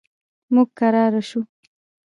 موږ 0.53 0.69
کرار 0.79 1.13
شو. 1.29 1.39